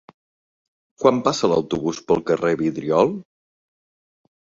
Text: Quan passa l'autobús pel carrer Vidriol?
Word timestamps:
Quan 1.01 1.19
passa 1.27 1.49
l'autobús 1.51 1.99
pel 2.07 2.23
carrer 2.31 2.51
Vidriol? 2.63 3.13